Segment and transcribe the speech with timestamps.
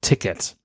[0.00, 0.56] Ticket.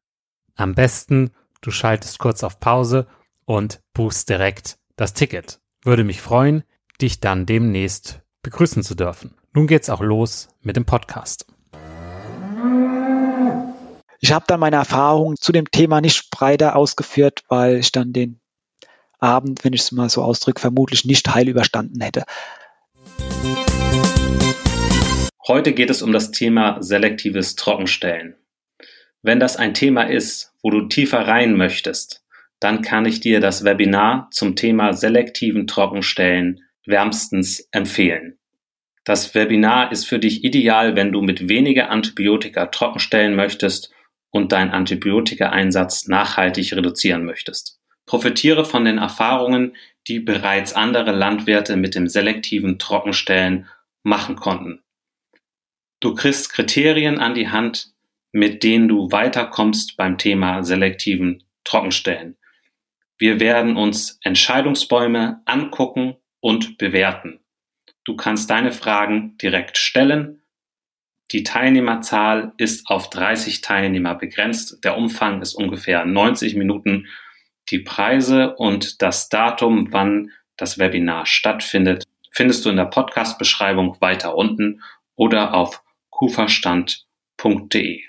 [0.55, 3.07] Am besten, du schaltest kurz auf Pause
[3.45, 5.59] und buchst direkt das Ticket.
[5.83, 6.63] Würde mich freuen,
[7.01, 9.35] dich dann demnächst begrüßen zu dürfen.
[9.53, 11.47] Nun geht's auch los mit dem Podcast.
[14.19, 18.39] Ich habe dann meine Erfahrungen zu dem Thema nicht breiter ausgeführt, weil ich dann den
[19.19, 22.23] Abend, wenn ich es mal so ausdrücke, vermutlich nicht heil überstanden hätte.
[25.47, 28.35] Heute geht es um das Thema selektives Trockenstellen.
[29.21, 32.23] Wenn das ein Thema ist, wo du tiefer rein möchtest,
[32.59, 38.39] dann kann ich dir das Webinar zum Thema selektiven Trockenstellen wärmstens empfehlen.
[39.03, 43.91] Das Webinar ist für dich ideal, wenn du mit weniger Antibiotika trockenstellen möchtest
[44.31, 47.79] und deinen Antibiotikaeinsatz nachhaltig reduzieren möchtest.
[48.07, 49.75] Profitiere von den Erfahrungen,
[50.07, 53.67] die bereits andere Landwirte mit dem selektiven Trockenstellen
[54.01, 54.81] machen konnten.
[55.99, 57.93] Du kriegst Kriterien an die Hand,
[58.31, 62.37] mit denen du weiterkommst beim Thema selektiven Trockenstellen.
[63.17, 67.39] Wir werden uns Entscheidungsbäume angucken und bewerten.
[68.03, 70.41] Du kannst deine Fragen direkt stellen.
[71.31, 74.83] Die Teilnehmerzahl ist auf 30 Teilnehmer begrenzt.
[74.83, 77.07] Der Umfang ist ungefähr 90 Minuten.
[77.69, 84.35] Die Preise und das Datum, wann das Webinar stattfindet, findest du in der Podcast-Beschreibung weiter
[84.35, 84.81] unten
[85.15, 85.81] oder auf
[86.15, 87.99] kuferstand.de.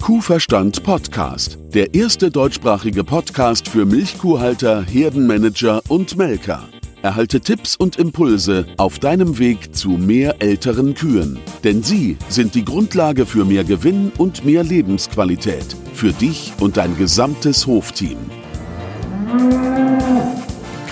[0.00, 6.68] Kuhverstand Podcast, der erste deutschsprachige Podcast für Milchkuhhalter, Herdenmanager und Melker.
[7.02, 11.40] Erhalte Tipps und Impulse auf deinem Weg zu mehr älteren Kühen.
[11.64, 15.76] Denn sie sind die Grundlage für mehr Gewinn und mehr Lebensqualität.
[15.94, 18.18] Für dich und dein gesamtes Hofteam.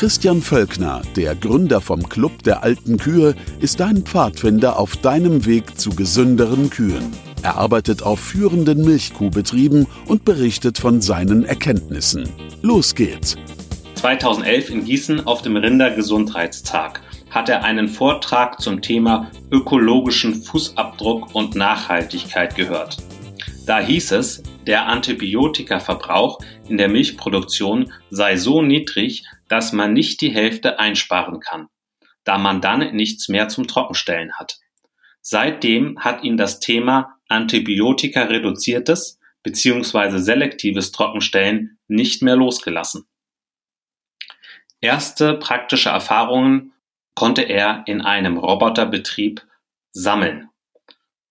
[0.03, 5.79] Christian Völkner, der Gründer vom Club der alten Kühe, ist dein Pfadfinder auf deinem Weg
[5.79, 7.13] zu gesünderen Kühen.
[7.43, 12.29] Er arbeitet auf führenden Milchkuhbetrieben und berichtet von seinen Erkenntnissen.
[12.63, 13.37] Los geht's!
[13.95, 17.01] 2011 in Gießen auf dem Rindergesundheitstag
[17.31, 22.97] hat er einen Vortrag zum Thema ökologischen Fußabdruck und Nachhaltigkeit gehört.
[23.67, 30.31] Da hieß es, der Antibiotikaverbrauch in der Milchproduktion sei so niedrig, dass man nicht die
[30.31, 31.69] Hälfte einsparen kann,
[32.25, 34.59] da man dann nichts mehr zum Trockenstellen hat.
[35.21, 40.19] Seitdem hat ihn das Thema antibiotika-reduziertes bzw.
[40.19, 43.07] selektives Trockenstellen nicht mehr losgelassen.
[44.81, 46.73] Erste praktische Erfahrungen
[47.15, 49.47] konnte er in einem Roboterbetrieb
[49.93, 50.49] sammeln.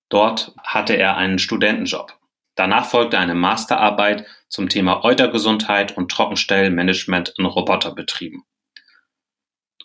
[0.09, 2.20] Dort hatte er einen Studentenjob.
[2.55, 8.43] Danach folgte eine Masterarbeit zum Thema Eutergesundheit und Trockenstellmanagement in Roboterbetrieben.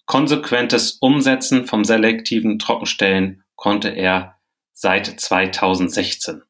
[0.07, 4.39] Konsequentes Umsetzen vom selektiven Trockenstellen konnte er
[4.73, 6.43] seit 2016.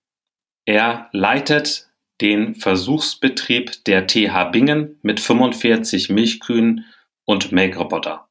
[0.67, 1.89] Er leitet
[2.21, 6.85] den Versuchsbetrieb der TH Bingen mit 45 Milchkühen
[7.25, 8.29] und Melkroboter.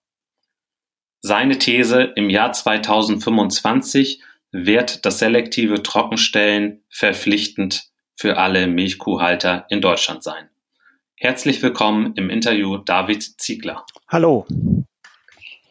[1.22, 4.22] Seine These im Jahr 2025
[4.64, 10.50] wird das selektive Trockenstellen verpflichtend für alle Milchkuhhalter in Deutschland sein.
[11.18, 13.86] Herzlich willkommen im Interview David Ziegler.
[14.08, 14.48] Hallo.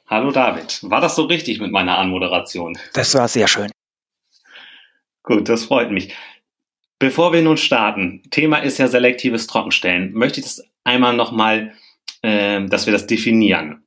[0.06, 0.80] Hallo David.
[0.82, 2.76] War das so richtig mit meiner Anmoderation?
[2.92, 3.70] Das war sehr schön.
[5.22, 6.14] Gut, das freut mich.
[6.98, 11.72] Bevor wir nun starten, Thema ist ja selektives Trockenstellen, möchte ich das einmal nochmal,
[12.20, 13.86] äh, dass wir das definieren.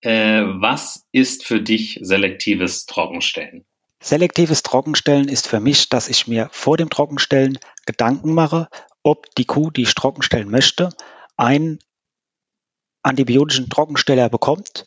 [0.00, 3.64] Äh, was ist für dich selektives Trockenstellen?
[4.04, 8.68] Selektives Trockenstellen ist für mich, dass ich mir vor dem Trockenstellen Gedanken mache,
[9.02, 10.90] ob die Kuh, die ich trockenstellen möchte,
[11.38, 11.78] einen
[13.02, 14.84] antibiotischen Trockensteller bekommt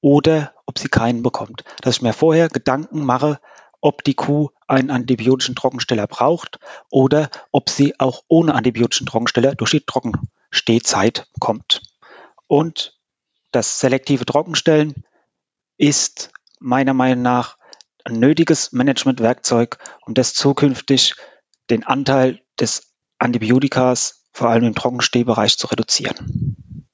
[0.00, 1.64] oder ob sie keinen bekommt.
[1.80, 3.40] Dass ich mir vorher Gedanken mache,
[3.80, 6.60] ob die Kuh einen antibiotischen Trockensteller braucht
[6.92, 11.82] oder ob sie auch ohne antibiotischen Trockensteller durch die Trockenstehzeit kommt.
[12.46, 12.96] Und
[13.50, 15.02] das selektive Trockenstellen
[15.76, 16.30] ist
[16.60, 17.58] meiner Meinung nach
[18.04, 21.14] ein nötiges Managementwerkzeug, um das zukünftig
[21.70, 26.86] den Anteil des Antibiotikas vor allem im Trockenstehbereich zu reduzieren.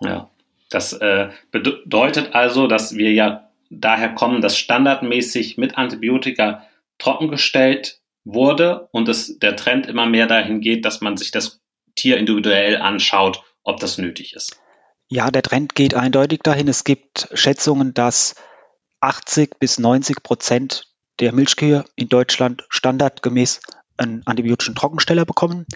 [0.00, 0.30] Ja,
[0.70, 6.66] das äh, bedeutet also, dass wir ja daher kommen, dass standardmäßig mit Antibiotika
[6.98, 11.60] trockengestellt wurde und es, der Trend immer mehr dahin geht, dass man sich das
[11.94, 14.60] Tier individuell anschaut, ob das nötig ist.
[15.08, 16.66] Ja, der Trend geht eindeutig dahin.
[16.66, 18.34] Es gibt Schätzungen, dass
[19.04, 20.88] 80 bis 90 Prozent
[21.20, 23.60] der Milchkühe in Deutschland standardgemäß
[23.98, 25.66] einen antibiotischen Trockensteller bekommen.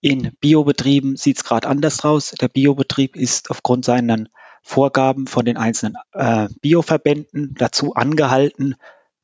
[0.00, 2.30] In Biobetrieben sieht es gerade anders aus.
[2.30, 4.24] Der Biobetrieb ist aufgrund seiner
[4.62, 8.74] Vorgaben von den einzelnen äh, Bioverbänden dazu angehalten,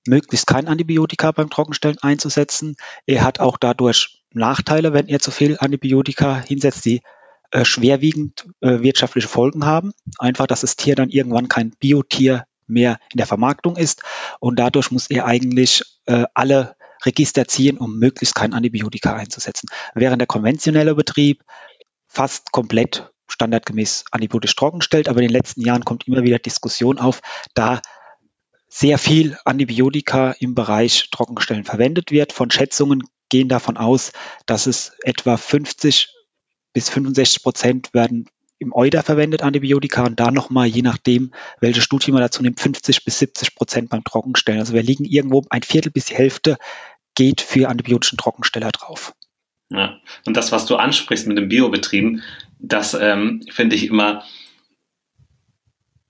[0.06, 2.76] möglichst kein Antibiotika beim Trockenstellen einzusetzen.
[3.06, 7.00] Er hat auch dadurch Nachteile, wenn er zu viel Antibiotika hinsetzt, die
[7.50, 9.94] äh, schwerwiegend äh, wirtschaftliche Folgen haben.
[10.18, 14.02] Einfach, dass das Tier dann irgendwann kein Biotier mehr in der Vermarktung ist
[14.40, 19.68] und dadurch muss er eigentlich äh, alle Register ziehen, um möglichst kein Antibiotika einzusetzen.
[19.94, 21.44] Während der konventionelle Betrieb
[22.08, 26.98] fast komplett standardgemäß antibiotisch trocken stellt, aber in den letzten Jahren kommt immer wieder Diskussion
[26.98, 27.20] auf,
[27.54, 27.80] da
[28.68, 32.32] sehr viel Antibiotika im Bereich Trockenstellen verwendet wird.
[32.32, 34.12] Von Schätzungen gehen davon aus,
[34.46, 36.08] dass es etwa 50
[36.72, 38.28] bis 65 Prozent werden
[38.64, 43.04] im Euder verwendet Antibiotika und da nochmal, je nachdem, welche Studie man dazu nimmt, 50
[43.04, 44.60] bis 70 Prozent beim Trockenstellen.
[44.60, 46.56] Also wir liegen irgendwo ein Viertel bis die Hälfte
[47.14, 49.14] geht für antibiotischen Trockensteller drauf.
[49.70, 49.98] Ja.
[50.26, 52.22] Und das, was du ansprichst mit den Biobetrieben,
[52.58, 54.24] das ähm, finde ich immer,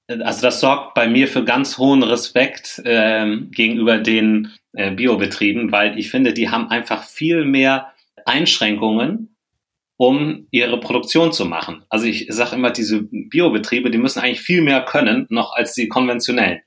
[0.09, 5.99] also das sorgt bei mir für ganz hohen Respekt ähm, gegenüber den äh, Biobetrieben, weil
[5.99, 7.93] ich finde, die haben einfach viel mehr
[8.25, 9.33] Einschränkungen
[9.96, 11.84] um ihre Produktion zu machen.
[11.89, 15.89] Also ich sage immer, diese Biobetriebe, die müssen eigentlich viel mehr können, noch als die
[15.89, 16.63] konventionellen,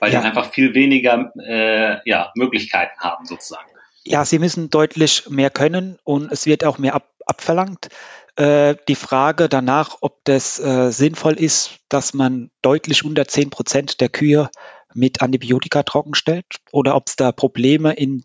[0.00, 0.20] weil ja.
[0.20, 3.68] die einfach viel weniger äh, ja, Möglichkeiten haben sozusagen.
[4.04, 7.88] Ja, sie müssen deutlich mehr können und es wird auch mehr ab, abverlangt.
[8.36, 14.00] Äh, die Frage danach, ob das äh, sinnvoll ist, dass man deutlich unter 10 Prozent
[14.00, 14.50] der Kühe
[14.94, 18.24] mit Antibiotika trockenstellt oder ob es da Probleme in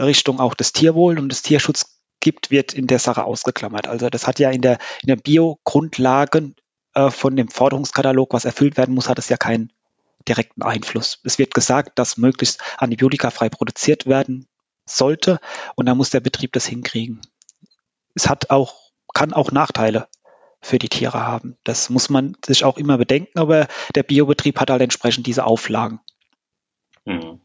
[0.00, 3.86] Richtung auch des Tierwohl und des Tierschutzes gibt, wird in der Sache ausgeklammert.
[3.86, 6.56] Also das hat ja in der, in der Bio-Grundlagen
[6.94, 9.72] äh, von dem Forderungskatalog, was erfüllt werden muss, hat es ja keinen
[10.26, 11.20] direkten Einfluss.
[11.24, 14.46] Es wird gesagt, dass möglichst antibiotikafrei produziert werden
[14.84, 15.38] sollte
[15.74, 17.20] und da muss der Betrieb das hinkriegen.
[18.14, 20.08] Es hat auch, kann auch Nachteile
[20.60, 21.56] für die Tiere haben.
[21.64, 26.00] Das muss man sich auch immer bedenken, aber der Biobetrieb hat halt entsprechend diese Auflagen.
[27.04, 27.40] Mhm.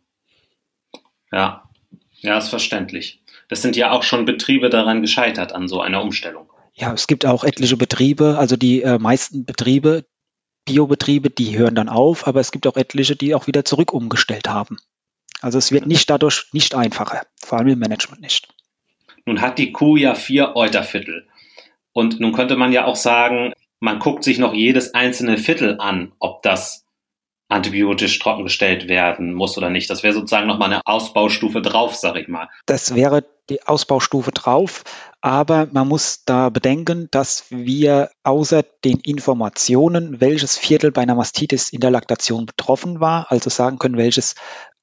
[1.31, 1.69] Ja,
[2.15, 3.22] ja, ist verständlich.
[3.49, 6.49] Das sind ja auch schon Betriebe daran gescheitert an so einer Umstellung.
[6.73, 10.05] Ja, es gibt auch etliche Betriebe, also die äh, meisten Betriebe,
[10.65, 14.47] Biobetriebe, die hören dann auf, aber es gibt auch etliche, die auch wieder zurück umgestellt
[14.47, 14.77] haben.
[15.41, 18.47] Also es wird nicht dadurch nicht einfacher, vor allem im Management nicht.
[19.25, 21.27] Nun hat die Kuh ja vier Euterviertel.
[21.91, 26.13] Und nun könnte man ja auch sagen, man guckt sich noch jedes einzelne Viertel an,
[26.19, 26.82] ob das
[27.53, 29.89] antibiotisch trockengestellt werden muss oder nicht.
[29.89, 32.49] Das wäre sozusagen nochmal eine Ausbaustufe drauf, sage ich mal.
[32.65, 34.83] Das wäre die Ausbaustufe drauf,
[35.21, 41.69] aber man muss da bedenken, dass wir außer den Informationen, welches Viertel bei einer Mastitis
[41.69, 44.35] in der Laktation betroffen war, also sagen können, welches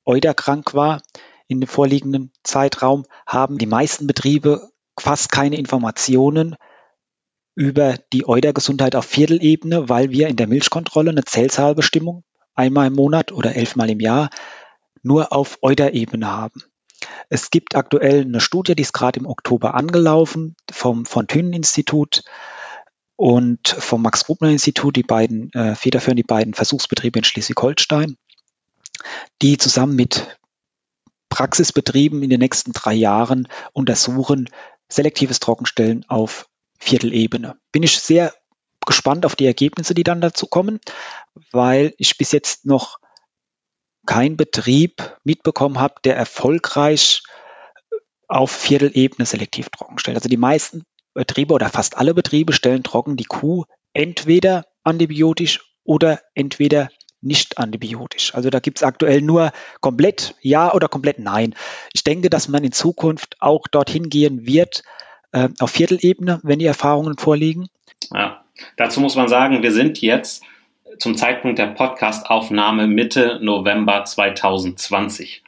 [0.04, 1.02] Euter krank war
[1.48, 6.54] in dem vorliegenden Zeitraum, haben die meisten Betriebe fast keine Informationen
[7.56, 12.22] über die Eutergesundheit auf Viertelebene, weil wir in der Milchkontrolle eine Zellzahlbestimmung
[12.60, 14.30] einmal im Monat oder elfmal im Jahr
[15.02, 16.62] nur auf Euterebene haben.
[17.28, 22.22] Es gibt aktuell eine Studie, die ist gerade im Oktober angelaufen, vom von Thünen-Institut
[23.16, 28.16] und vom Max-Rubner-Institut, die beiden äh, federführen die beiden Versuchsbetriebe in Schleswig-Holstein,
[29.40, 30.38] die zusammen mit
[31.30, 34.50] Praxisbetrieben in den nächsten drei Jahren untersuchen
[34.88, 36.48] selektives Trockenstellen auf
[36.78, 37.56] Viertelebene.
[37.72, 38.34] Bin ich sehr
[38.90, 40.80] gespannt auf die Ergebnisse, die dann dazu kommen,
[41.52, 42.98] weil ich bis jetzt noch
[44.04, 47.22] keinen Betrieb mitbekommen habe, der erfolgreich
[48.26, 50.16] auf Viertelebene selektiv trocken stellt.
[50.16, 50.82] Also die meisten
[51.14, 56.88] Betriebe oder fast alle Betriebe stellen trocken die Kuh entweder antibiotisch oder entweder
[57.20, 58.34] nicht antibiotisch.
[58.34, 61.54] Also da gibt es aktuell nur komplett ja oder komplett nein.
[61.92, 64.82] Ich denke, dass man in Zukunft auch dorthin gehen wird,
[65.30, 67.68] äh, auf Viertelebene, wenn die Erfahrungen vorliegen.
[68.12, 68.44] Ja,
[68.76, 70.44] dazu muss man sagen, wir sind jetzt
[70.98, 75.42] zum Zeitpunkt der Podcast-Aufnahme Mitte November 2020.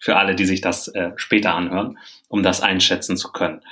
[0.00, 1.98] Für alle, die sich das äh, später anhören,
[2.28, 3.62] um das einschätzen zu können.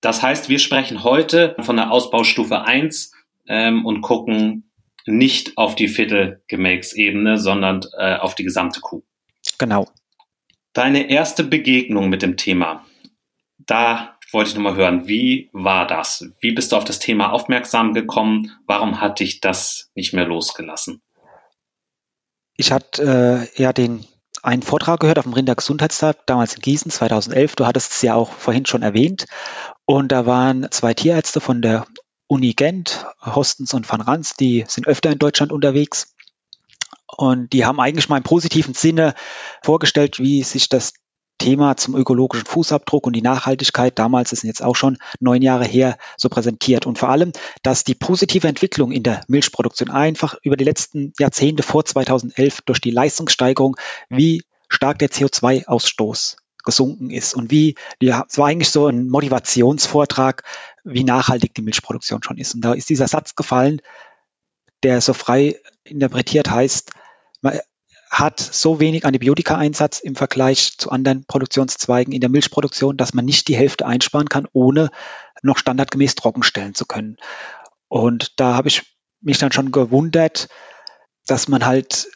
[0.00, 3.12] Das heißt, wir sprechen heute von der Ausbaustufe 1
[3.48, 4.70] ähm, und gucken
[5.06, 9.02] nicht auf die Viertelgemakes-Ebene, sondern äh, auf die gesamte Kuh.
[9.58, 9.88] Genau.
[10.72, 12.84] Deine erste Begegnung mit dem Thema,
[13.58, 16.26] da wollte ich nochmal hören, wie war das?
[16.40, 18.52] Wie bist du auf das Thema aufmerksam gekommen?
[18.66, 21.02] Warum hat dich das nicht mehr losgelassen?
[22.56, 24.04] Ich hatte äh, ja den
[24.42, 27.56] einen Vortrag gehört auf dem Rindergesundheitstag, damals in Gießen 2011.
[27.56, 29.26] Du hattest es ja auch vorhin schon erwähnt.
[29.84, 31.86] Und da waren zwei Tierärzte von der
[32.26, 36.14] Uni Gent, Hostens und Van Rans, die sind öfter in Deutschland unterwegs.
[37.06, 39.14] Und die haben eigentlich mal im positiven Sinne
[39.62, 40.92] vorgestellt, wie sich das
[41.38, 45.96] Thema zum ökologischen Fußabdruck und die Nachhaltigkeit, damals ist jetzt auch schon neun Jahre her,
[46.16, 46.86] so präsentiert.
[46.86, 51.62] Und vor allem, dass die positive Entwicklung in der Milchproduktion einfach über die letzten Jahrzehnte
[51.62, 53.76] vor 2011 durch die Leistungssteigerung,
[54.08, 60.42] wie stark der CO2-Ausstoß gesunken ist und wie, ja, es war eigentlich so ein Motivationsvortrag,
[60.84, 62.54] wie nachhaltig die Milchproduktion schon ist.
[62.54, 63.80] Und da ist dieser Satz gefallen,
[64.82, 66.92] der so frei interpretiert heißt,
[68.10, 73.48] hat so wenig Antibiotikaeinsatz im Vergleich zu anderen Produktionszweigen in der Milchproduktion, dass man nicht
[73.48, 74.90] die Hälfte einsparen kann, ohne
[75.42, 77.16] noch standardgemäß trockenstellen zu können.
[77.88, 80.48] Und da habe ich mich dann schon gewundert,
[81.26, 82.08] dass man halt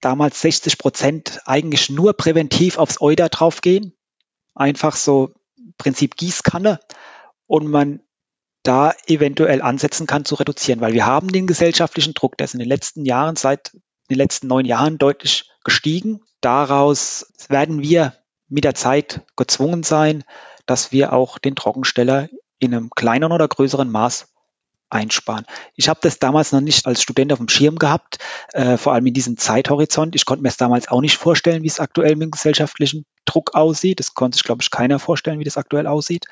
[0.00, 3.92] damals 60 Prozent eigentlich nur präventiv aufs Euder draufgehen,
[4.54, 5.32] einfach so
[5.78, 6.80] Prinzip Gießkanne
[7.46, 8.00] und man
[8.62, 12.60] da eventuell ansetzen kann zu reduzieren, weil wir haben den gesellschaftlichen Druck, der ist in
[12.60, 13.72] den letzten Jahren seit
[14.10, 16.20] den letzten neun Jahren deutlich gestiegen.
[16.40, 18.14] Daraus werden wir
[18.48, 20.24] mit der Zeit gezwungen sein,
[20.66, 24.28] dass wir auch den Trockensteller in einem kleineren oder größeren Maß
[24.88, 25.44] einsparen.
[25.74, 28.18] Ich habe das damals noch nicht als Student auf dem Schirm gehabt,
[28.52, 30.14] äh, vor allem in diesem Zeithorizont.
[30.14, 33.54] Ich konnte mir es damals auch nicht vorstellen, wie es aktuell mit dem gesellschaftlichen Druck
[33.54, 33.98] aussieht.
[33.98, 36.26] Das konnte sich, glaube ich, keiner vorstellen, wie das aktuell aussieht.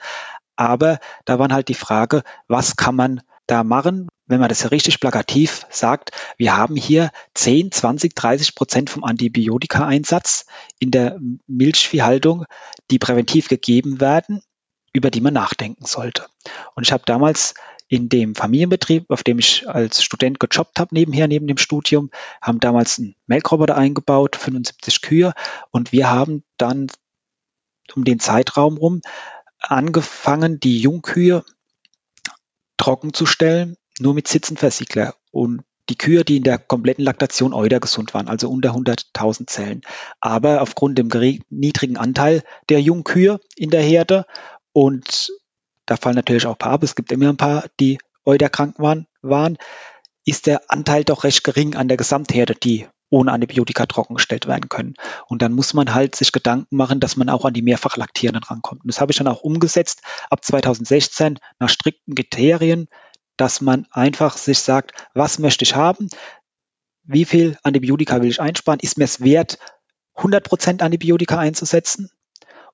[0.56, 4.08] Aber da war halt die Frage, was kann man da machen?
[4.26, 10.46] wenn man das richtig plakativ sagt, wir haben hier 10, 20, 30 Prozent vom Antibiotikaeinsatz
[10.78, 12.46] in der Milchviehhaltung,
[12.90, 14.42] die präventiv gegeben werden,
[14.92, 16.26] über die man nachdenken sollte.
[16.74, 17.54] Und ich habe damals
[17.88, 22.10] in dem Familienbetrieb, auf dem ich als Student gejobbt habe, nebenher, neben dem Studium,
[22.40, 25.34] haben damals einen Melkroboter eingebaut, 75 Kühe.
[25.70, 26.86] Und wir haben dann
[27.94, 29.02] um den Zeitraum rum
[29.58, 31.44] angefangen, die Jungkühe
[32.76, 37.78] trocken zu stellen nur mit Sitzenversiegler und die Kühe, die in der kompletten Laktation Euder
[37.78, 39.82] gesund waren, also unter 100.000 Zellen.
[40.20, 41.08] Aber aufgrund dem
[41.50, 44.24] niedrigen Anteil der Jungkühe in der Herde
[44.72, 45.30] und
[45.86, 48.76] da fallen natürlich auch ein paar ab, es gibt immer ein paar, die Euder krank
[48.78, 49.58] waren, waren,
[50.24, 54.94] ist der Anteil doch recht gering an der Gesamtherde, die ohne Antibiotika trockengestellt werden können.
[55.26, 58.44] Und dann muss man halt sich Gedanken machen, dass man auch an die mehrfach Laktierenden
[58.44, 58.82] rankommt.
[58.82, 62.88] Und das habe ich dann auch umgesetzt ab 2016 nach strikten Kriterien
[63.36, 66.08] dass man einfach sich sagt, was möchte ich haben?
[67.02, 68.80] Wie viel Antibiotika will ich einsparen?
[68.80, 69.58] Ist mir es wert,
[70.16, 72.10] 100% Antibiotika einzusetzen?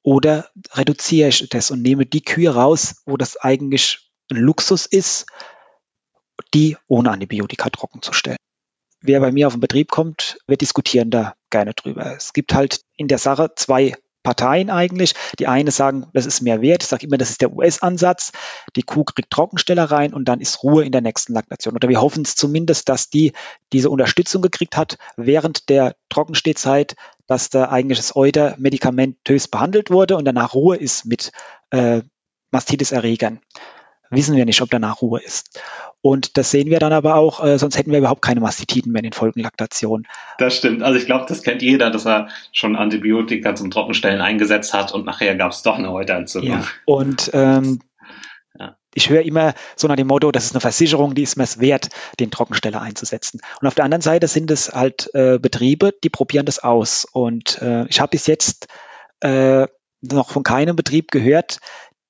[0.03, 5.27] Oder reduziere ich das und nehme die Kühe raus, wo das eigentlich ein Luxus ist,
[6.55, 8.39] die ohne Antibiotika trocken zu stellen?
[9.03, 12.15] Wer bei mir auf den Betrieb kommt, wir diskutieren da gerne drüber.
[12.17, 15.15] Es gibt halt in der Sache zwei Parteien eigentlich.
[15.39, 16.83] Die eine sagen, das ist mehr wert.
[16.83, 18.33] Ich sage immer, das ist der US-Ansatz.
[18.77, 21.75] Die Kuh kriegt Trockensteller rein und dann ist Ruhe in der nächsten Laktation.
[21.75, 23.33] Oder wir hoffen es zumindest, dass die
[23.73, 30.17] diese Unterstützung gekriegt hat während der Trockenstehzeit, dass da eigentlich das Euter medikamentös behandelt wurde
[30.17, 31.33] und danach Ruhe ist mit
[31.71, 32.03] äh,
[32.51, 33.41] Mastitis-Erregern
[34.11, 35.61] wissen wir nicht, ob danach Ruhe ist.
[36.03, 39.01] Und das sehen wir dann aber auch, äh, sonst hätten wir überhaupt keine Mastitiden mehr
[39.01, 40.07] in den Folgenlaktationen.
[40.39, 40.83] Das stimmt.
[40.83, 45.05] Also ich glaube, das kennt jeder, dass er schon Antibiotika zum Trockenstellen eingesetzt hat und
[45.05, 46.61] nachher gab es doch eine Häuterentzündung.
[46.61, 46.65] Ja.
[46.87, 47.81] Und ähm,
[48.59, 48.77] ja.
[48.95, 51.61] ich höre immer so nach dem Motto, das ist eine Versicherung, die ist mir es
[51.61, 53.41] wert, den Trockensteller einzusetzen.
[53.61, 57.07] Und auf der anderen Seite sind es halt äh, Betriebe, die probieren das aus.
[57.13, 58.69] Und äh, ich habe bis jetzt
[59.21, 59.67] äh,
[60.01, 61.59] noch von keinem Betrieb gehört,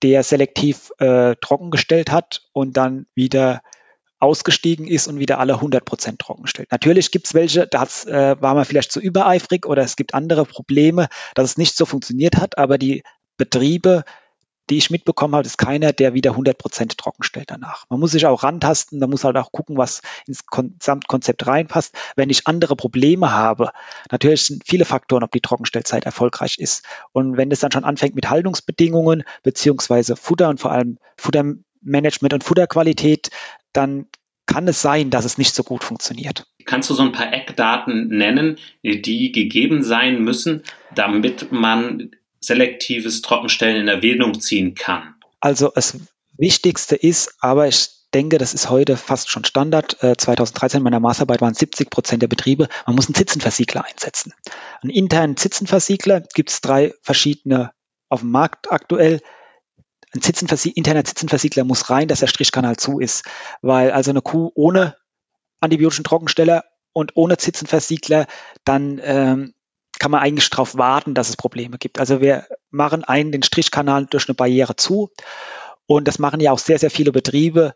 [0.03, 3.63] der selektiv äh, trockengestellt hat und dann wieder
[4.19, 6.71] ausgestiegen ist und wieder alle 100 Prozent trocken stellt.
[6.71, 10.45] Natürlich gibt es welche, da äh, war man vielleicht zu übereifrig oder es gibt andere
[10.45, 13.03] Probleme, dass es nicht so funktioniert hat, aber die
[13.39, 14.05] Betriebe,
[14.71, 17.87] die ich mitbekommen habe, ist keiner, der wieder 100 Prozent trocken stellt danach.
[17.91, 21.95] Man muss sich auch rantasten, man muss halt auch gucken, was ins Gesamtkonzept reinpasst.
[22.17, 23.71] Wenn ich andere Probleme habe,
[24.11, 26.85] natürlich sind viele Faktoren, ob die Trockenstellzeit erfolgreich ist.
[27.13, 32.45] Und wenn es dann schon anfängt mit Haltungsbedingungen beziehungsweise Futter und vor allem Futtermanagement und
[32.45, 33.31] Futterqualität,
[33.73, 34.07] dann
[34.47, 36.47] kann es sein, dass es nicht so gut funktioniert.
[36.65, 40.63] Kannst du so ein paar Eckdaten nennen, die gegeben sein müssen,
[40.95, 42.11] damit man
[42.41, 45.15] selektives Trockenstellen in Erwähnung ziehen kann?
[45.41, 45.99] Also das
[46.37, 50.03] Wichtigste ist, aber ich denke, das ist heute fast schon Standard.
[50.03, 54.33] Äh, 2013 in meiner Masterarbeit waren 70 Prozent der Betriebe, man muss einen Zitzenversiegler einsetzen.
[54.83, 57.73] Einen internen Zitzenversiegler gibt es drei verschiedene
[58.09, 59.21] auf dem Markt aktuell.
[60.13, 63.25] Ein Zitzenversie interner Zitzenversiegler muss rein, dass der Strichkanal zu ist,
[63.63, 64.97] weil also eine Kuh ohne
[65.61, 68.27] antibiotischen Trockensteller und ohne Zitzenversiegler
[68.65, 69.55] dann ähm,
[70.01, 72.01] kann man eigentlich darauf warten, dass es Probleme gibt.
[72.01, 75.11] Also wir machen einen den Strichkanal durch eine Barriere zu
[75.87, 77.75] und das machen ja auch sehr, sehr viele Betriebe,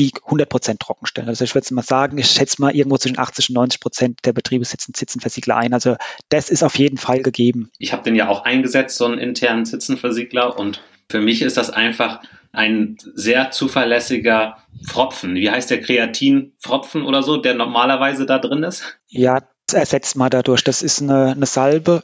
[0.00, 1.28] die 100 Prozent trocken stellen.
[1.28, 4.32] Also ich würde mal sagen, ich schätze mal irgendwo zwischen 80 und 90 Prozent der
[4.32, 5.72] Betriebe sitzen Zitzenversiegler ein.
[5.72, 5.96] Also
[6.28, 7.70] das ist auf jeden Fall gegeben.
[7.78, 11.70] Ich habe den ja auch eingesetzt, so einen internen Zitzenversiegler und für mich ist das
[11.70, 15.36] einfach ein sehr zuverlässiger Pfropfen.
[15.36, 18.98] Wie heißt der Kreatin-Pfropfen oder so, der normalerweise da drin ist?
[19.08, 19.40] Ja,
[19.72, 20.64] ersetzt man dadurch.
[20.64, 22.02] Das ist eine, eine Salbe,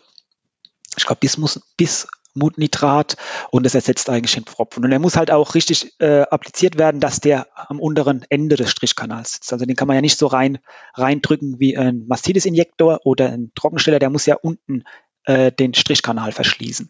[0.96, 3.16] ich glaube Bismus, Bismutnitrat
[3.50, 4.84] und das ersetzt eigentlich den Pfropfen.
[4.84, 8.70] Und er muss halt auch richtig äh, appliziert werden, dass der am unteren Ende des
[8.70, 9.52] Strichkanals sitzt.
[9.52, 10.58] Also den kann man ja nicht so rein
[10.94, 14.84] reindrücken wie ein Mastitis-Injektor oder ein Trockensteller, der muss ja unten
[15.24, 16.88] äh, den Strichkanal verschließen.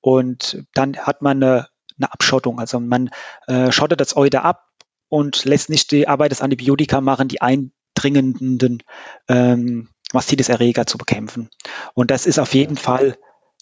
[0.00, 2.60] Und dann hat man eine, eine Abschottung.
[2.60, 3.10] Also man
[3.46, 4.68] äh, schottet das Euter ab
[5.08, 8.82] und lässt nicht die Arbeit des Antibiotika machen, die eindringenden
[9.28, 11.50] ähm, Mastitis-Erreger zu bekämpfen.
[11.94, 13.16] Und das ist auf jeden Fall,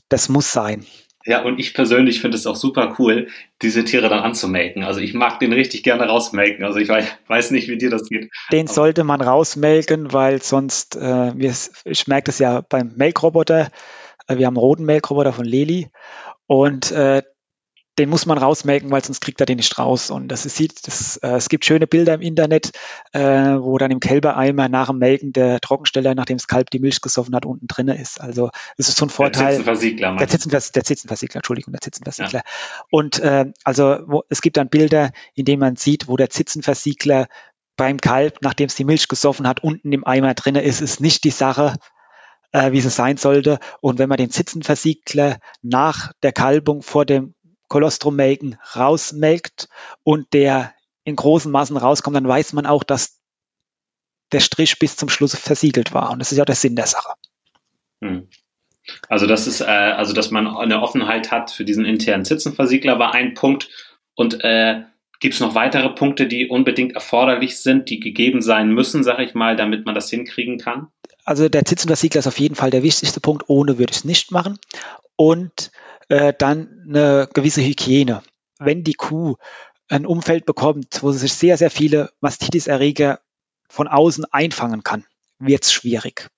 [0.08, 0.86] das muss sein.
[1.24, 3.28] Ja, und ich persönlich finde es auch super cool,
[3.60, 4.82] diese Tiere dann anzumelken.
[4.84, 6.64] Also ich mag den richtig gerne rausmelken.
[6.64, 8.30] Also ich weiß, nicht, wie dir das geht.
[8.50, 11.32] Den Aber sollte man rausmelken, weil sonst, äh,
[11.84, 13.68] ich merke das ja beim Melkroboter,
[14.26, 15.90] äh, wir haben einen roten Melkroboter von Leli
[16.46, 17.22] und äh,
[17.98, 20.10] den muss man rausmelken, weil sonst kriegt er den nicht raus.
[20.10, 22.70] Und das sieht, das, äh, es gibt schöne Bilder im Internet,
[23.12, 27.00] äh, wo dann im Kälbereimer nach dem Melken der Trockensteller, nachdem das Kalb die Milch
[27.00, 28.20] gesoffen hat, unten drin ist.
[28.20, 29.46] Also es ist so ein Vorteil.
[29.46, 30.16] Der Zitzenversiegler.
[30.16, 32.40] Der, Zitzenvers der Zitzenversiegler, Entschuldigung, der Zitzenversiegler.
[32.44, 32.84] Ja.
[32.90, 37.26] Und äh, also wo, es gibt dann Bilder, in denen man sieht, wo der Zitzenversiegler
[37.76, 41.24] beim Kalb, nachdem es die Milch gesoffen hat, unten im Eimer drin ist, ist nicht
[41.24, 41.74] die Sache,
[42.52, 43.58] äh, wie es sein sollte.
[43.80, 47.34] Und wenn man den Zitzenversiegler nach der Kalbung vor dem
[47.68, 49.68] Kolostrum-Melken rausmelkt
[50.02, 53.20] und der in großen Massen rauskommt, dann weiß man auch, dass
[54.32, 56.10] der Strich bis zum Schluss versiegelt war.
[56.10, 57.14] Und das ist ja der Sinn der Sache.
[58.02, 58.28] Hm.
[59.08, 63.14] Also das ist, äh, also dass man eine Offenheit hat für diesen internen Zitzenversiegler war
[63.14, 63.68] ein Punkt.
[64.14, 64.82] Und äh,
[65.20, 69.34] gibt es noch weitere Punkte, die unbedingt erforderlich sind, die gegeben sein müssen, sage ich
[69.34, 70.88] mal, damit man das hinkriegen kann?
[71.24, 73.44] Also der Zitzenversiegler ist auf jeden Fall der wichtigste Punkt.
[73.48, 74.58] Ohne würde ich es nicht machen.
[75.16, 75.70] Und
[76.08, 78.22] äh, dann eine gewisse Hygiene.
[78.58, 79.36] Wenn die Kuh
[79.88, 83.20] ein Umfeld bekommt, wo sie sich sehr, sehr viele Mastitis-Erreger
[83.68, 85.04] von außen einfangen kann,
[85.38, 86.28] wird es schwierig.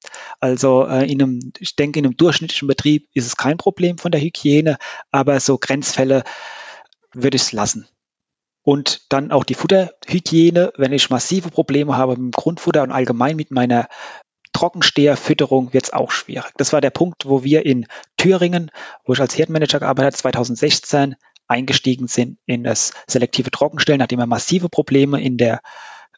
[0.40, 4.12] Also äh, in einem, ich denke, in einem durchschnittlichen Betrieb ist es kein Problem von
[4.12, 4.78] der Hygiene,
[5.10, 6.24] aber so Grenzfälle
[7.12, 7.88] würde ich es lassen.
[8.62, 13.36] Und dann auch die Futterhygiene, wenn ich massive Probleme habe mit dem Grundfutter und allgemein
[13.36, 13.88] mit meiner
[14.52, 16.52] Trockensteherfütterung wird es auch schwierig.
[16.56, 17.86] Das war der Punkt, wo wir in
[18.16, 18.70] Thüringen,
[19.04, 24.26] wo ich als Herdenmanager gearbeitet habe, 2016 eingestiegen sind in das selektive Trockenstellen, nachdem wir
[24.26, 25.60] massive Probleme in der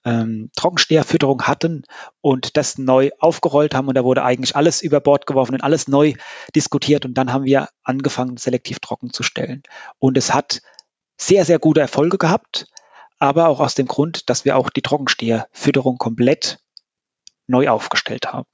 [0.04, 1.84] ähm, Trockensteherfütterung hatten
[2.20, 5.88] und das neu aufgerollt haben und da wurde eigentlich alles über Bord geworfen und alles
[5.88, 6.14] neu
[6.54, 9.62] diskutiert und dann haben wir angefangen, selektiv trocken zu stellen.
[9.98, 10.60] Und es hat
[11.16, 12.66] sehr, sehr gute Erfolge gehabt,
[13.18, 16.58] aber auch aus dem Grund, dass wir auch die Trockensteherfütterung komplett
[17.46, 18.46] neu aufgestellt haben.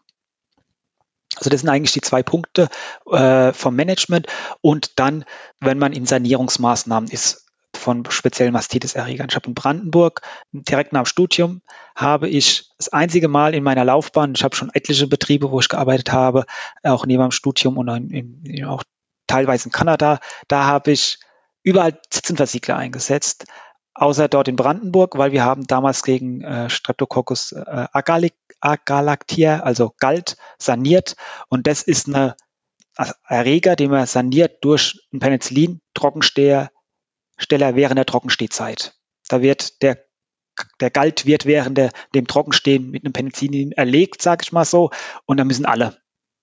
[1.36, 2.68] Also das sind eigentlich die zwei Punkte
[3.10, 4.26] äh, vom Management.
[4.60, 5.24] Und dann,
[5.60, 9.28] wenn man in Sanierungsmaßnahmen ist, von speziellen Mastitis-Erregern.
[9.30, 10.22] Ich habe in Brandenburg
[10.52, 11.62] direkt nach dem Studium
[11.94, 15.68] habe ich das einzige Mal in meiner Laufbahn, ich habe schon etliche Betriebe, wo ich
[15.68, 16.44] gearbeitet habe,
[16.82, 18.82] auch neben dem Studium und in, in, auch
[19.26, 21.18] teilweise in Kanada, da habe ich
[21.62, 23.46] überall Zitzenversiegler eingesetzt,
[23.98, 27.86] außer dort in Brandenburg, weil wir haben damals gegen äh, Streptococcus äh,
[28.60, 31.16] agalactiae, also Galt, saniert
[31.48, 32.36] und das ist eine
[33.28, 36.70] Erreger, den man saniert durch ein Penicillin-Trockensteher
[37.36, 38.94] Steller während der Trockenstehzeit.
[39.28, 40.04] Da wird der
[40.80, 44.90] der Galt wird während der, dem Trockenstehen mit einem Penicillin erlegt, sage ich mal so,
[45.24, 45.98] und da müssen alle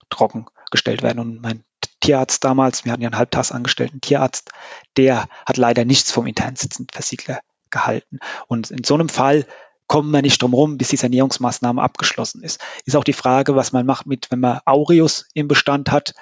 [0.09, 1.19] trocken gestellt werden.
[1.19, 1.65] Und mein
[1.99, 4.51] Tierarzt damals, wir hatten ja einen halbtags angestellten Tierarzt,
[4.97, 6.57] der hat leider nichts vom internen
[6.91, 8.19] Versiegler gehalten.
[8.47, 9.45] Und in so einem Fall
[9.87, 12.59] kommen wir nicht drum rum, bis die Sanierungsmaßnahme abgeschlossen ist.
[12.85, 16.13] Ist auch die Frage, was man macht mit, wenn man Aureus im Bestand hat.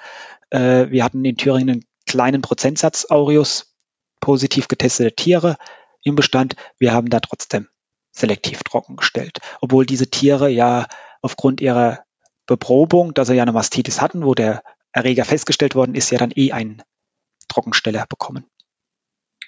[0.50, 3.74] Äh, wir hatten in Thüringen einen kleinen Prozentsatz Aureus
[4.20, 5.56] positiv getestete Tiere
[6.02, 6.56] im Bestand.
[6.78, 7.68] Wir haben da trotzdem
[8.12, 10.86] selektiv trockengestellt, obwohl diese Tiere ja
[11.22, 12.04] aufgrund ihrer
[12.46, 14.62] Beprobung, dass sie ja eine Mastitis hatten, wo der
[14.94, 16.82] Erreger festgestellt worden ist, ja dann eh einen
[17.48, 18.46] Trockensteller bekommen.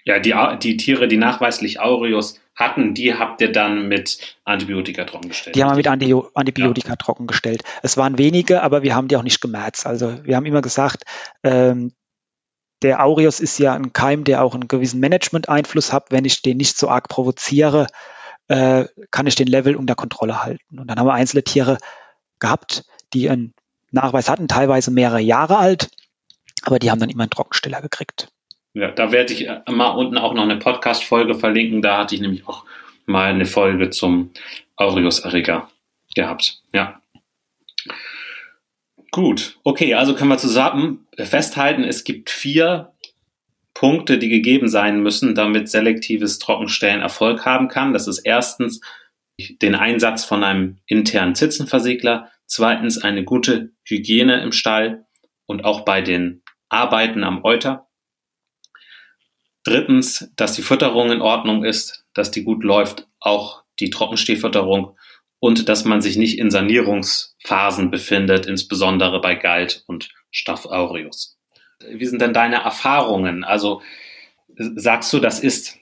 [0.05, 5.57] Ja, die, die Tiere, die nachweislich Aureus hatten, die habt ihr dann mit Antibiotika trockengestellt.
[5.57, 6.97] Die haben wir mit Anti Antibiotika ja.
[6.97, 7.63] trockengestellt.
[7.83, 9.87] Es waren wenige, aber wir haben die auch nicht gemerzt.
[9.87, 11.05] Also wir haben immer gesagt,
[11.43, 11.93] ähm,
[12.83, 16.11] der Aureus ist ja ein Keim, der auch einen gewissen Management-Einfluss hat.
[16.11, 17.87] Wenn ich den nicht so arg provoziere,
[18.49, 20.79] äh, kann ich den Level unter Kontrolle halten.
[20.79, 21.79] Und dann haben wir einzelne Tiere
[22.39, 23.55] gehabt, die einen
[23.91, 25.91] Nachweis hatten, teilweise mehrere Jahre alt,
[26.63, 28.29] aber die haben dann immer einen Trockensteller gekriegt.
[28.75, 31.81] Ja, da werde ich äh, mal unten auch noch eine Podcast-Folge verlinken.
[31.81, 32.65] Da hatte ich nämlich auch
[33.07, 34.33] mal eine Folge zum
[34.77, 35.71] Aureus-Erreger
[36.15, 36.61] gehabt.
[36.75, 37.01] Ja.
[39.13, 42.93] Gut, okay, also können wir zusammen festhalten, es gibt vier
[43.73, 47.93] Punkte, die gegeben sein müssen, damit selektives Trockenstellen Erfolg haben kann.
[47.93, 48.81] Das ist erstens
[49.39, 55.07] den Einsatz von einem internen Zitzenversiegler, zweitens eine gute Hygiene im Stall
[55.47, 57.89] und auch bei den Arbeiten am Euter.
[59.65, 64.97] Drittens, dass die Fütterung in Ordnung ist, dass die gut läuft, auch die Trockenstehfütterung
[65.39, 71.39] und dass man sich nicht in Sanierungsphasen befindet, insbesondere bei Galt und Staph aureus.
[71.89, 73.45] Wie sind denn deine Erfahrungen?
[73.45, 73.83] Also
[74.57, 75.79] sagst du, das ist,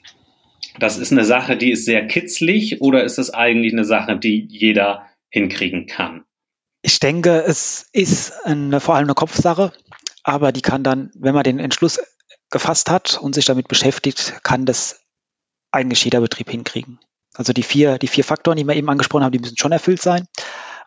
[0.78, 4.46] das ist eine Sache, die ist sehr kitzlig oder ist es eigentlich eine Sache, die
[4.50, 6.24] jeder hinkriegen kann?
[6.86, 9.72] Ich denke, es ist eine, vor allem eine Kopfsache,
[10.22, 11.98] aber die kann dann, wenn man den Entschluss
[12.50, 15.00] gefasst hat und sich damit beschäftigt, kann das
[15.70, 17.00] eigentlich jeder Betrieb hinkriegen.
[17.32, 20.02] Also die vier, die vier Faktoren, die wir eben angesprochen haben, die müssen schon erfüllt
[20.02, 20.28] sein.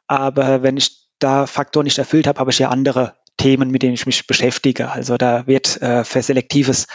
[0.06, 3.96] Aber wenn ich da Faktor nicht erfüllt habe, habe ich ja andere Themen, mit denen
[3.96, 4.92] ich mich beschäftige.
[4.92, 6.86] Also da wird äh, für selektives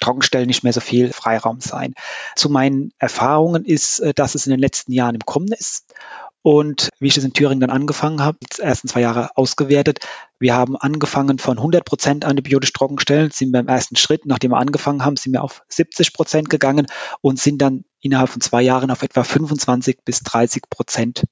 [0.00, 1.94] Trockenstellen nicht mehr so viel Freiraum sein.
[2.34, 5.94] Zu meinen Erfahrungen ist, äh, dass es in den letzten Jahren im Kommen ist.
[6.42, 10.00] Und wie ich das in Thüringen dann angefangen habe, die ersten zwei Jahre ausgewertet,
[10.40, 14.58] wir haben angefangen von 100 Prozent antibiotisch Trockenstellen, sind wir im ersten Schritt, nachdem wir
[14.58, 16.86] angefangen haben, sind wir auf 70 Prozent gegangen
[17.20, 21.24] und sind dann innerhalb von zwei Jahren auf etwa 25 bis 30 Prozent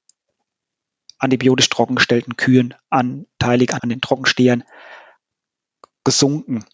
[1.19, 4.63] antibiotisch trockengestellten Kühen anteilig an den Trockenstehern
[6.03, 6.65] gesunken.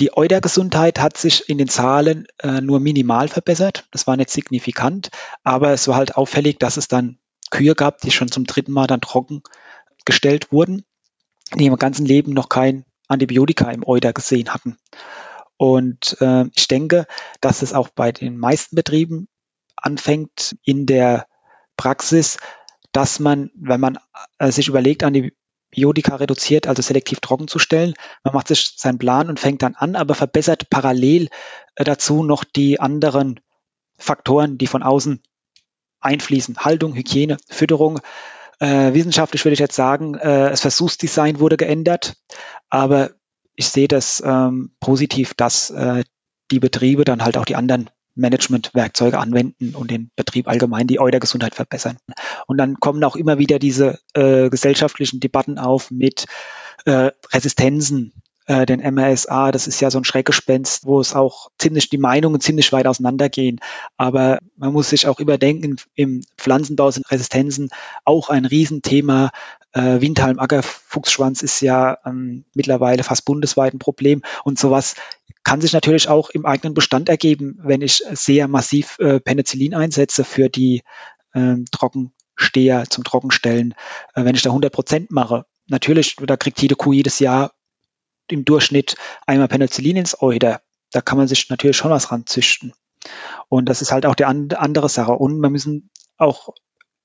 [0.00, 3.86] Die Eudergesundheit hat sich in den Zahlen äh, nur minimal verbessert.
[3.92, 5.10] Das war nicht signifikant,
[5.44, 7.18] aber es war halt auffällig, dass es dann
[7.52, 9.42] Kühe gab, die schon zum dritten Mal dann trocken
[10.04, 10.84] gestellt wurden,
[11.54, 14.78] die im ganzen Leben noch kein Antibiotika im Euter gesehen hatten.
[15.56, 17.06] Und äh, ich denke,
[17.40, 19.28] dass es auch bei den meisten Betrieben
[19.76, 21.26] anfängt in der
[21.76, 22.38] Praxis,
[22.90, 23.98] dass man, wenn man
[24.38, 29.28] äh, sich überlegt, Antibiotika reduziert, also selektiv trocken zu stellen, man macht sich seinen Plan
[29.28, 31.28] und fängt dann an, aber verbessert parallel
[31.76, 33.40] äh, dazu noch die anderen
[33.98, 35.22] Faktoren, die von außen
[36.02, 36.58] einfließen.
[36.58, 38.00] Haltung, Hygiene, Fütterung.
[38.58, 42.14] Äh, wissenschaftlich würde ich jetzt sagen, äh, das Versuchsdesign wurde geändert,
[42.70, 43.10] aber
[43.56, 46.04] ich sehe das ähm, positiv, dass äh,
[46.50, 51.54] die Betriebe dann halt auch die anderen Management-Werkzeuge anwenden und den Betrieb allgemein die Eudergesundheit
[51.54, 51.96] verbessern.
[52.46, 56.26] Und dann kommen auch immer wieder diese äh, gesellschaftlichen Debatten auf mit
[56.84, 58.12] äh, Resistenzen,
[58.46, 62.40] äh, den MRSA, das ist ja so ein Schreckgespenst, wo es auch ziemlich, die Meinungen
[62.40, 63.60] ziemlich weit auseinandergehen.
[63.96, 67.70] Aber man muss sich auch überdenken, im Pflanzenbau sind Resistenzen
[68.04, 69.30] auch ein Riesenthema.
[69.72, 74.96] Äh, Windhalm, Ackerfuchsschwanz ist ja ähm, mittlerweile fast bundesweit ein Problem und sowas
[75.44, 80.24] kann sich natürlich auch im eigenen Bestand ergeben, wenn ich sehr massiv äh, Penicillin einsetze
[80.24, 80.82] für die
[81.34, 83.74] ähm, Trockensteher zum Trockenstellen.
[84.14, 87.52] Äh, wenn ich da 100 Prozent mache, natürlich, da kriegt jede Kuh jedes Jahr
[88.28, 90.62] im Durchschnitt einmal Penicillin ins Euder.
[90.90, 92.72] Da kann man sich natürlich schon was ranzüchten.
[93.48, 95.12] Und das ist halt auch die andere Sache.
[95.12, 96.50] Und wir müssen auch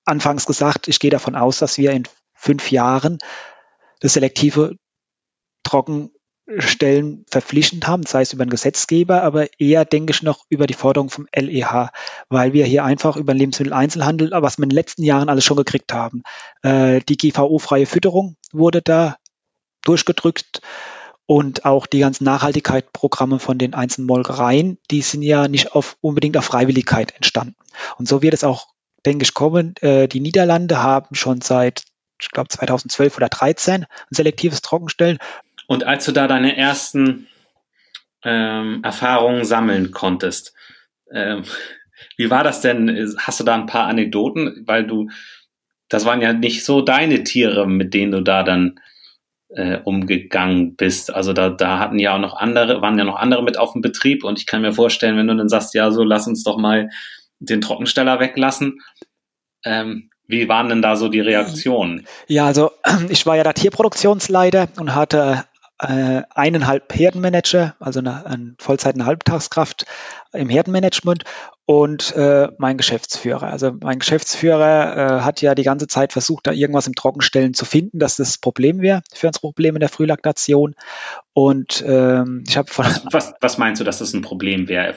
[0.06, 2.03] anfangs gesagt, ich gehe davon aus, dass wir in
[2.34, 3.17] fünf Jahren
[3.99, 4.77] das selektive
[5.63, 6.12] Trocken
[6.60, 10.73] Stellen verpflichtend haben, sei es über den Gesetzgeber, aber eher denke ich noch über die
[10.73, 11.91] Forderung vom LEH,
[12.30, 15.58] weil wir hier einfach über den Lebensmitteleinzelhandel, was wir in den letzten Jahren alles schon
[15.58, 16.23] gekriegt haben.
[16.62, 19.17] Äh, die GVO-freie Fütterung wurde da
[19.84, 20.62] durchgedrückt
[21.28, 26.38] und auch die ganzen Nachhaltigkeitsprogramme von den einzelnen Molkereien, die sind ja nicht auf, unbedingt
[26.38, 27.56] auf Freiwilligkeit entstanden.
[27.98, 28.68] Und so wird es auch,
[29.06, 29.76] denke ich, kommen.
[29.82, 31.84] Äh, die Niederlande haben schon seit
[32.20, 35.20] ich glaube 2012 oder 2013 ein selektives Trockenstellen
[35.68, 37.28] und als du da deine ersten
[38.24, 40.54] ähm, Erfahrungen sammeln konntest,
[41.12, 41.44] ähm,
[42.16, 43.16] wie war das denn?
[43.20, 44.63] Hast du da ein paar Anekdoten?
[44.66, 45.10] Weil du,
[45.90, 48.80] das waren ja nicht so deine Tiere, mit denen du da dann
[49.49, 51.13] äh, umgegangen bist.
[51.13, 53.81] Also da, da hatten ja auch noch andere, waren ja noch andere mit auf dem
[53.81, 56.57] Betrieb und ich kann mir vorstellen, wenn du dann sagst, ja, so lass uns doch
[56.57, 56.89] mal
[57.39, 58.79] den Trockensteller weglassen.
[59.63, 62.05] Ähm, wie waren denn da so die Reaktionen?
[62.27, 62.71] Ja, also
[63.10, 65.45] ich war ja da Tierproduktionsleiter und hatte
[65.80, 69.86] äh, eineinhalb Herdenmanager, also eine, eine Vollzeit- eine Halbtagskraft
[70.34, 71.24] im Herdenmanagement
[71.66, 73.44] und äh, mein Geschäftsführer.
[73.44, 77.66] Also mein Geschäftsführer äh, hat ja die ganze Zeit versucht, da irgendwas im Trockenstellen zu
[77.66, 80.76] finden, dass das Problem wäre für uns Problem in der Frühlaktation.
[81.34, 84.96] Und ähm, ich habe was, was, was meinst du, dass das ein Problem wäre?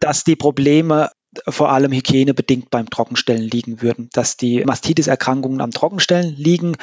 [0.00, 1.10] Dass die Probleme
[1.46, 6.76] vor allem hygienebedingt beim Trockenstellen liegen würden, dass die Mastitis-Erkrankungen am Trockenstellen liegen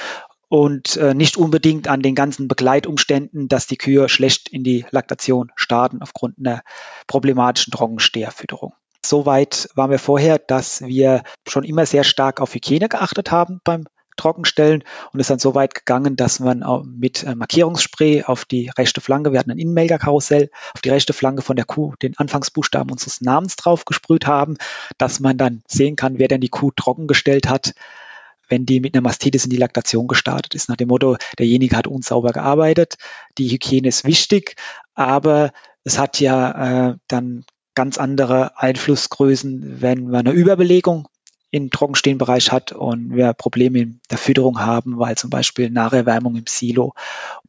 [0.55, 5.51] und äh, nicht unbedingt an den ganzen Begleitumständen, dass die Kühe schlecht in die Laktation
[5.57, 6.61] starten aufgrund einer
[7.07, 8.71] problematischen Trockensteherfütterung.
[9.05, 13.83] Soweit waren wir vorher, dass wir schon immer sehr stark auf Hygiene geachtet haben beim
[14.15, 19.01] Trockenstellen und ist dann so weit gegangen, dass man mit äh, Markierungsspray auf die rechte
[19.01, 23.19] Flanke, wir hatten ein Innenmelkerkarussell, auf die rechte Flanke von der Kuh den Anfangsbuchstaben unseres
[23.19, 24.55] Namens drauf gesprüht haben,
[24.97, 27.73] dass man dann sehen kann, wer denn die Kuh trockengestellt hat
[28.47, 31.87] wenn die mit einer Mastitis in die Laktation gestartet ist, nach dem Motto, derjenige hat
[31.87, 32.95] unsauber gearbeitet,
[33.37, 34.55] die Hygiene ist wichtig,
[34.93, 35.51] aber
[35.83, 41.07] es hat ja äh, dann ganz andere Einflussgrößen, wenn man eine Überbelegung
[41.51, 46.45] im Trockenstehenbereich hat und wir Probleme in der Fütterung haben, weil zum Beispiel Nacherwärmung im
[46.47, 46.93] Silo.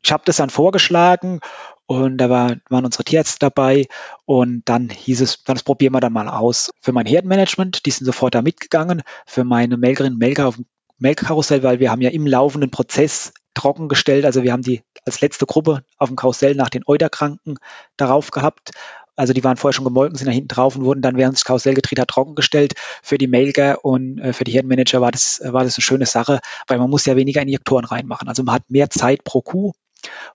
[0.03, 1.41] Ich habe das dann vorgeschlagen
[1.87, 3.87] und da war, waren unsere Tierärzte dabei
[4.25, 6.73] und dann hieß es, das probieren wir dann mal aus.
[6.81, 10.67] Für mein Herdenmanagement, die sind sofort da mitgegangen, für meine Melkerinnen und Melker auf dem
[10.99, 14.25] Melkkarussell, weil wir haben ja im laufenden Prozess trockengestellt.
[14.25, 17.59] Also wir haben die als letzte Gruppe auf dem Karussell nach den Euderkranken
[17.97, 18.71] darauf gehabt.
[19.17, 21.45] Also die waren vorher schon gemolken, sind da hinten drauf und wurden dann während das
[21.45, 22.75] Karussell gedreht hat trockengestellt.
[23.03, 26.41] Für die Melker und äh, für die Herdenmanager war das, war das eine schöne Sache,
[26.67, 28.29] weil man muss ja weniger Injektoren reinmachen.
[28.29, 29.73] Also man hat mehr Zeit pro Kuh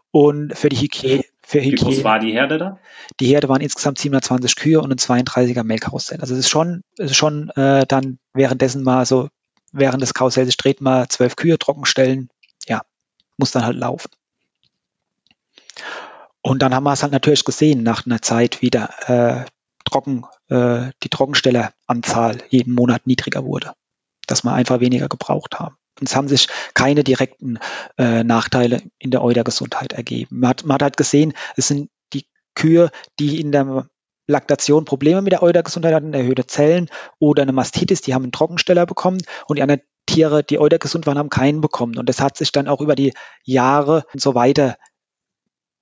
[0.09, 1.23] und für die Hygiene.
[1.43, 1.81] Für Hygiene.
[1.81, 2.79] Wie groß war die Herde da?
[3.19, 6.19] Die Herde waren insgesamt 720 Kühe und ein 32er Melkkarussell.
[6.21, 9.29] Also es ist schon, es ist schon äh, dann währenddessen mal so
[9.71, 12.29] während des Karussells dreht, mal zwölf Kühe trockenstellen.
[12.67, 12.81] Ja,
[13.37, 14.09] muss dann halt laufen.
[16.41, 19.45] Und dann haben wir es halt natürlich gesehen, nach einer Zeit wieder äh,
[19.85, 23.73] trocken, äh, die Trockenstelleranzahl jeden Monat niedriger wurde.
[24.27, 25.75] Dass wir einfach weniger gebraucht haben.
[25.99, 27.59] Und es haben sich keine direkten
[27.97, 30.39] äh, Nachteile in der Eudergesundheit ergeben.
[30.39, 33.87] Man hat, man hat halt gesehen, es sind die Kühe, die in der
[34.31, 36.89] Laktation Probleme mit der Eudergesundheit hatten, erhöhte Zellen
[37.19, 41.17] oder eine Mastitis, die haben einen Trockensteller bekommen und die anderen Tiere, die eudergesund waren,
[41.17, 41.97] haben keinen bekommen.
[41.97, 43.13] Und das hat sich dann auch über die
[43.43, 44.75] Jahre und so weiter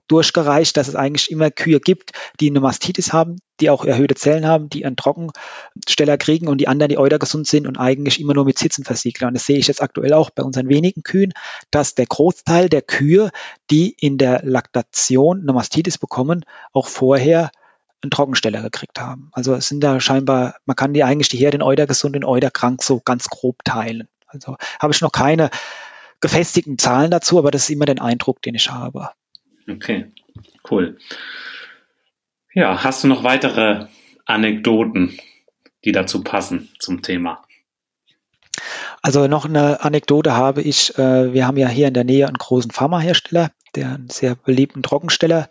[0.09, 4.45] durchgereicht, dass es eigentlich immer Kühe gibt, die eine Mastitis haben, die auch erhöhte Zellen
[4.45, 8.45] haben, die einen Trockensteller kriegen und die anderen, die eudergesund sind und eigentlich immer nur
[8.45, 9.27] mit Sitzen versiegeln.
[9.27, 11.31] Und das sehe ich jetzt aktuell auch bei unseren wenigen Kühen,
[11.69, 13.29] dass der Großteil der Kühe,
[13.69, 17.51] die in der Laktation eine Mastitis bekommen, auch vorher
[18.01, 19.29] einen Trockensteller gekriegt haben.
[19.33, 22.25] Also es sind da scheinbar, man kann die eigentlich die Herde in Euder gesund und
[22.25, 24.07] Euder krank so ganz grob teilen.
[24.27, 25.49] Also habe ich noch keine
[26.21, 29.11] gefestigten Zahlen dazu, aber das ist immer den Eindruck, den ich habe.
[29.69, 30.11] Okay,
[30.69, 30.97] cool.
[32.53, 33.87] Ja, hast du noch weitere
[34.25, 35.17] Anekdoten,
[35.85, 37.43] die dazu passen zum Thema?
[39.01, 40.97] Also noch eine Anekdote habe ich.
[40.97, 44.83] Äh, wir haben ja hier in der Nähe einen großen Pharmahersteller der einen sehr beliebten
[44.83, 45.47] Trockensteller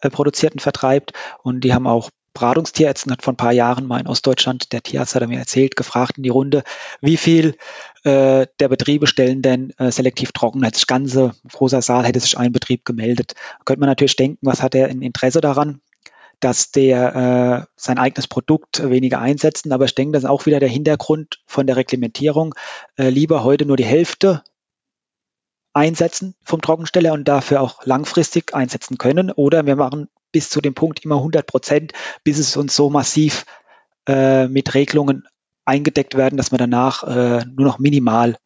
[0.00, 1.12] äh, produziert und vertreibt.
[1.42, 5.14] Und die haben auch Beratungstierärzten, hat vor ein paar Jahren mal in Ostdeutschland, der Tierarzt
[5.14, 6.64] hat er mir erzählt, gefragt in die Runde,
[7.00, 7.56] wie viel
[8.04, 10.62] äh, der Betriebe stellen denn äh, selektiv trocken.
[10.62, 13.34] Als ganze großer Saal hätte sich ein Betrieb gemeldet.
[13.36, 15.80] Da könnte man natürlich denken, was hat er ein Interesse daran?
[16.40, 19.72] dass der äh, sein eigenes Produkt weniger einsetzen.
[19.72, 22.54] Aber ich denke, das ist auch wieder der Hintergrund von der Reglementierung.
[22.96, 24.42] Äh, lieber heute nur die Hälfte
[25.76, 29.30] einsetzen vom Trockensteller und dafür auch langfristig einsetzen können.
[29.30, 31.92] Oder wir machen bis zu dem Punkt immer 100 Prozent,
[32.24, 33.44] bis es uns so massiv
[34.08, 35.28] äh, mit Regelungen
[35.66, 38.38] eingedeckt werden, dass wir danach äh, nur noch minimal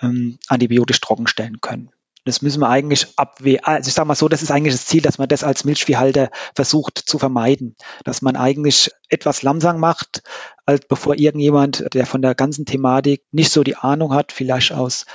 [0.00, 1.90] ähm, antibiotisch trockenstellen können.
[2.24, 3.64] Das müssen wir eigentlich abwehren.
[3.64, 6.30] Also ich sage mal so, das ist eigentlich das Ziel, dass man das als Milchviehhalter
[6.54, 7.76] versucht zu vermeiden.
[8.04, 10.22] Dass man eigentlich etwas langsam macht,
[10.64, 15.06] als bevor irgendjemand, der von der ganzen Thematik nicht so die Ahnung hat, vielleicht aus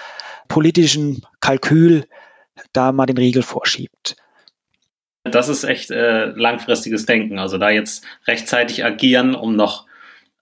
[0.52, 2.06] politischem Kalkül,
[2.74, 4.18] da mal den Riegel vorschiebt.
[5.24, 7.40] Das ist echt äh, langfristiges Denken.
[7.40, 9.86] Also da jetzt rechtzeitig agieren, um noch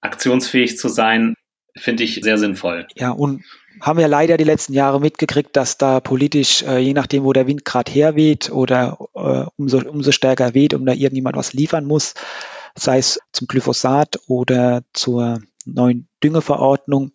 [0.01, 1.35] aktionsfähig zu sein,
[1.77, 2.87] finde ich sehr sinnvoll.
[2.95, 3.43] Ja, und
[3.81, 7.45] haben wir leider die letzten Jahre mitgekriegt, dass da politisch, äh, je nachdem, wo der
[7.45, 12.15] Wind gerade herweht oder äh, umso, umso stärker weht, um da irgendjemand was liefern muss,
[12.75, 17.11] sei es zum Glyphosat oder zur neuen Düngeverordnung,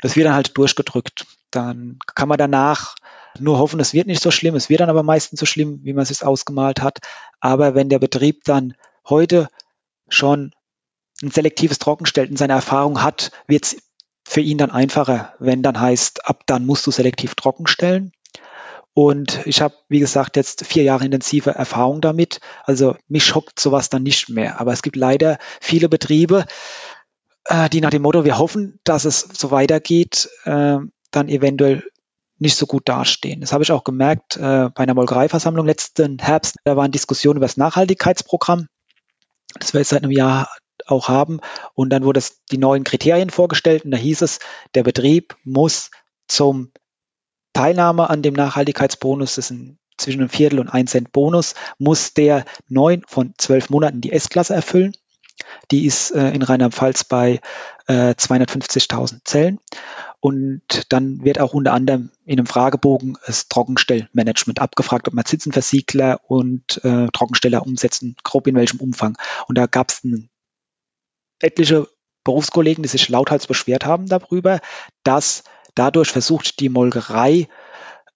[0.00, 1.26] das wird dann halt durchgedrückt.
[1.50, 2.94] Dann kann man danach
[3.38, 5.92] nur hoffen, es wird nicht so schlimm, es wird dann aber meistens so schlimm, wie
[5.92, 6.98] man es sich ausgemalt hat.
[7.40, 8.74] Aber wenn der Betrieb dann
[9.08, 9.48] heute
[10.08, 10.52] schon
[11.22, 13.76] ein selektives Trockenstellen in seiner Erfahrung hat, wird es
[14.24, 18.12] für ihn dann einfacher, wenn dann heißt, ab dann musst du selektiv trockenstellen.
[18.92, 22.40] Und ich habe, wie gesagt, jetzt vier Jahre intensive Erfahrung damit.
[22.64, 24.60] Also mich schockt sowas dann nicht mehr.
[24.60, 26.46] Aber es gibt leider viele Betriebe,
[27.44, 30.78] äh, die nach dem Motto, wir hoffen, dass es so weitergeht, äh,
[31.10, 31.84] dann eventuell
[32.38, 33.40] nicht so gut dastehen.
[33.40, 36.56] Das habe ich auch gemerkt äh, bei einer Molkereiversammlung letzten Herbst.
[36.64, 38.68] Da waren Diskussionen über das Nachhaltigkeitsprogramm,
[39.58, 40.48] das wir jetzt seit einem Jahr
[40.86, 41.40] auch haben.
[41.74, 44.38] Und dann wurde es die neuen Kriterien vorgestellt und da hieß es,
[44.74, 45.90] der Betrieb muss
[46.28, 46.70] zum
[47.52, 52.14] Teilnahme an dem Nachhaltigkeitsbonus, das ist ein, zwischen einem Viertel und ein Cent Bonus, muss
[52.14, 54.92] der neun von zwölf Monaten die S-Klasse erfüllen.
[55.70, 57.40] Die ist äh, in Rheinland-Pfalz bei
[57.86, 59.58] äh, 250.000 Zellen.
[60.20, 66.20] Und dann wird auch unter anderem in einem Fragebogen das Trockenstellmanagement abgefragt, ob man Zitzenversiegler
[66.26, 69.16] und äh, Trockensteller umsetzen, grob in welchem Umfang.
[69.46, 70.02] Und da gab es
[71.40, 71.88] etliche
[72.24, 74.60] Berufskollegen, die sich lauthals beschwert haben darüber,
[75.04, 77.48] dass dadurch versucht die Molkerei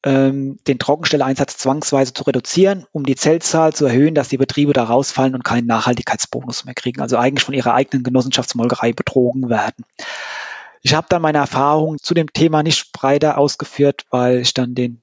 [0.04, 4.84] ähm, den Trockenstelleinsatz zwangsweise zu reduzieren, um die Zellzahl zu erhöhen, dass die Betriebe da
[4.84, 9.84] rausfallen und keinen Nachhaltigkeitsbonus mehr kriegen, also eigentlich von ihrer eigenen Genossenschaftsmolkerei betrogen werden.
[10.82, 15.00] Ich habe dann meine Erfahrungen zu dem Thema nicht breiter ausgeführt, weil ich dann den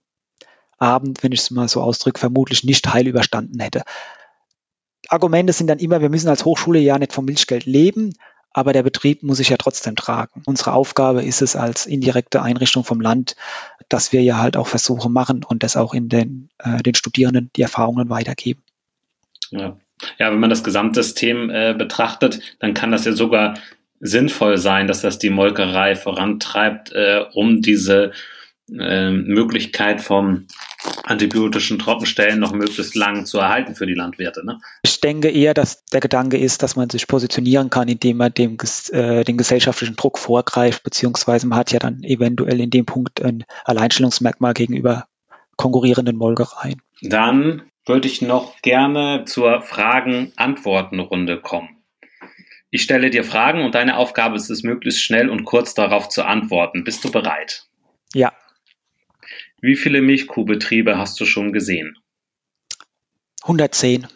[0.78, 3.84] Abend, wenn ich es mal so ausdrücke, vermutlich nicht heil überstanden hätte.
[5.08, 8.14] Argumente sind dann immer, wir müssen als Hochschule ja nicht vom Milchgeld leben,
[8.52, 10.42] aber der Betrieb muss sich ja trotzdem tragen.
[10.46, 13.36] Unsere Aufgabe ist es als indirekte Einrichtung vom Land,
[13.88, 17.52] dass wir ja halt auch Versuche machen und das auch in den, äh, den Studierenden
[17.56, 18.64] die Erfahrungen weitergeben.
[19.52, 19.78] Ja.
[20.18, 23.56] ja, wenn man das Gesamtsystem äh, betrachtet, dann kann das ja sogar
[24.00, 28.12] sinnvoll sein, dass das die Molkerei vorantreibt, äh, um diese
[28.72, 30.46] äh, Möglichkeit vom
[31.04, 34.46] antibiotischen Trockenstellen noch möglichst lang zu erhalten für die Landwirte.
[34.46, 34.60] Ne?
[34.84, 38.58] Ich denke eher, dass der Gedanke ist, dass man sich positionieren kann, indem man dem
[38.92, 43.44] äh, den gesellschaftlichen Druck vorgreift, beziehungsweise man hat ja dann eventuell in dem Punkt ein
[43.66, 45.08] Alleinstellungsmerkmal gegenüber
[45.58, 46.82] konkurrierenden Molkereien.
[47.02, 51.79] Dann würde ich noch gerne zur Fragen-Antworten-Runde kommen.
[52.72, 56.24] Ich stelle dir Fragen und deine Aufgabe ist es, möglichst schnell und kurz darauf zu
[56.24, 56.84] antworten.
[56.84, 57.68] Bist du bereit?
[58.14, 58.32] Ja.
[59.60, 61.98] Wie viele Milchkuhbetriebe hast du schon gesehen?
[63.42, 64.08] 110.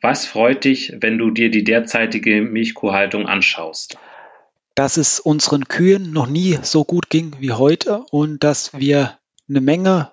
[0.00, 3.98] Was freut dich, wenn du dir die derzeitige Milchkuhhaltung anschaust?
[4.74, 9.60] Dass es unseren Kühen noch nie so gut ging wie heute und dass wir eine
[9.60, 10.12] Menge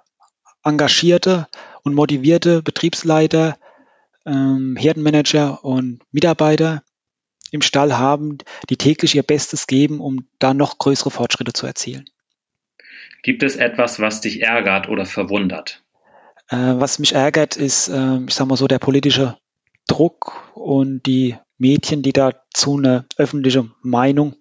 [0.64, 1.48] engagierte
[1.84, 3.58] und motivierte Betriebsleiter,
[4.26, 6.84] ähm, Herdenmanager und Mitarbeiter
[7.52, 8.38] im Stall haben,
[8.70, 12.10] die täglich ihr Bestes geben, um da noch größere Fortschritte zu erzielen.
[13.24, 15.84] Gibt es etwas, was dich ärgert oder verwundert?
[16.50, 19.38] Äh, was mich ärgert, ist, äh, ich sage mal so, der politische
[19.88, 24.36] Druck und die Medien, die dazu eine öffentliche Meinung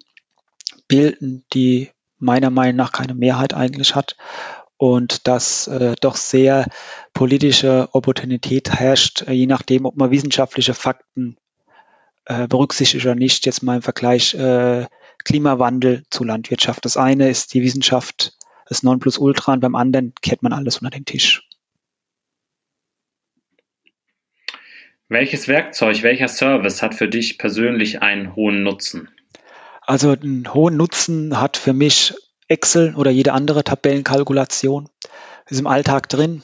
[0.89, 4.17] bilden, die meiner Meinung nach keine Mehrheit eigentlich hat
[4.77, 6.67] und dass äh, doch sehr
[7.15, 11.37] politische Opportunität herrscht, äh, je nachdem, ob man wissenschaftliche Fakten
[12.27, 13.47] äh, berücksichtigt oder nicht.
[13.47, 14.87] Jetzt mal im Vergleich äh,
[15.25, 16.85] Klimawandel zu Landwirtschaft.
[16.85, 18.35] Das eine ist die Wissenschaft,
[18.69, 21.43] das Nonplusultra und beim anderen kehrt man alles unter den Tisch.
[25.09, 29.09] Welches Werkzeug, welcher Service hat für dich persönlich einen hohen Nutzen?
[29.83, 32.15] Also einen hohen Nutzen hat für mich
[32.49, 34.89] Excel oder jede andere Tabellenkalkulation.
[35.49, 36.43] Ist im Alltag drin.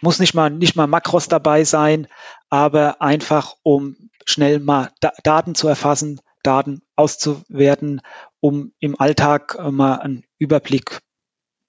[0.00, 2.06] Muss nicht mal, nicht mal Makros dabei sein,
[2.48, 8.00] aber einfach um schnell mal da Daten zu erfassen, Daten auszuwerten,
[8.40, 11.00] um im Alltag mal einen Überblick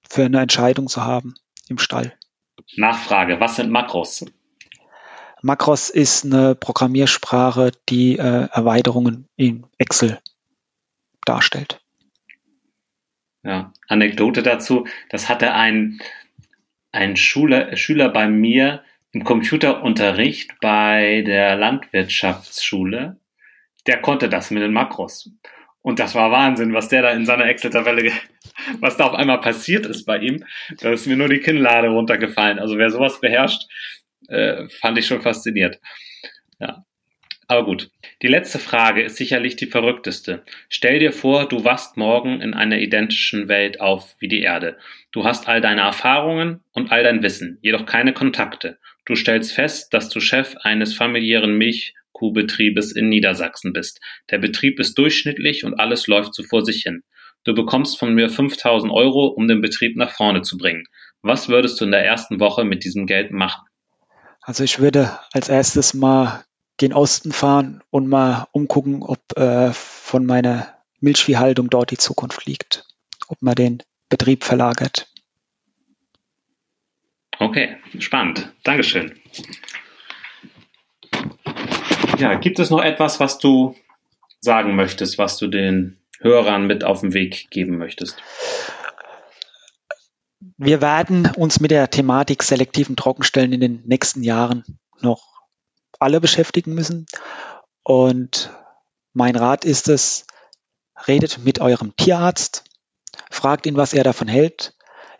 [0.07, 1.35] für eine Entscheidung zu haben
[1.69, 2.13] im Stall.
[2.75, 4.25] Nachfrage, was sind Makros?
[5.41, 10.19] Makros ist eine Programmiersprache, die äh, Erweiterungen in Excel
[11.25, 11.81] darstellt.
[13.43, 16.01] Ja, Anekdote dazu, das hatte ein,
[16.91, 18.83] ein Schüler, Schüler bei mir
[19.15, 23.17] im Computerunterricht bei der Landwirtschaftsschule,
[23.87, 25.31] der konnte das mit den Makros.
[25.81, 28.11] Und das war Wahnsinn, was der da in seiner Excel-Tabelle,
[28.81, 30.43] was da auf einmal passiert ist bei ihm.
[30.81, 32.59] Da ist mir nur die Kinnlade runtergefallen.
[32.59, 33.63] Also wer sowas beherrscht,
[34.27, 35.79] äh, fand ich schon fasziniert.
[36.59, 36.83] Ja.
[37.47, 37.91] Aber gut.
[38.21, 40.43] Die letzte Frage ist sicherlich die verrückteste.
[40.67, 44.77] Stell dir vor, du wachst morgen in einer identischen Welt auf wie die Erde.
[45.11, 48.79] Du hast all deine Erfahrungen und all dein Wissen, jedoch keine Kontakte.
[49.05, 54.01] Du stellst fest, dass du Chef eines familiären Milchkuhbetriebes in Niedersachsen bist.
[54.31, 57.03] Der Betrieb ist durchschnittlich und alles läuft so vor sich hin.
[57.43, 60.85] Du bekommst von mir 5000 Euro, um den Betrieb nach vorne zu bringen.
[61.21, 63.61] Was würdest du in der ersten Woche mit diesem Geld machen?
[64.41, 66.43] Also ich würde als erstes mal
[66.77, 72.85] gen Osten fahren und mal umgucken, ob äh, von meiner Milchviehhaltung dort die Zukunft liegt,
[73.27, 75.07] ob man den Betrieb verlagert.
[77.39, 78.51] Okay, spannend.
[78.63, 79.19] Dankeschön.
[82.17, 83.75] Ja, gibt es noch etwas, was du
[84.39, 88.21] sagen möchtest, was du den Hörern mit auf den Weg geben möchtest?
[90.57, 94.63] Wir werden uns mit der Thematik selektiven Trockenstellen in den nächsten Jahren
[95.01, 95.34] noch
[95.99, 97.05] alle beschäftigen müssen.
[97.83, 98.51] Und
[99.13, 100.25] mein Rat ist es,
[101.07, 102.63] redet mit eurem Tierarzt,
[103.29, 104.75] fragt ihn, was er davon hält,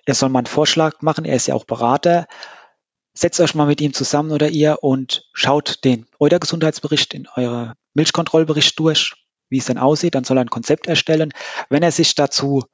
[0.06, 2.28] er soll mal einen Vorschlag machen, er ist ja auch Berater.
[3.14, 8.78] Setzt euch mal mit ihm zusammen oder ihr und schaut den Euter-Gesundheitsbericht in eurer Milchkontrollbericht
[8.78, 9.16] durch,
[9.50, 10.16] wie es dann aussieht.
[10.16, 11.34] Dann soll er ein Konzept erstellen.
[11.70, 12.66] Wenn er sich dazu